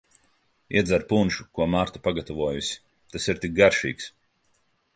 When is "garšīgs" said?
3.61-4.09